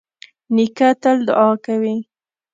نیکه 0.55 0.89
تل 1.01 1.17
دعا 1.27 1.49
کوي. 1.65 1.95